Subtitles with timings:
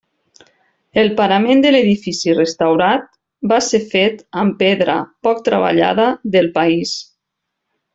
[1.01, 3.05] El parament de l'edifici restaurat
[3.53, 7.01] va ser fet amb pedra poc treballada del país.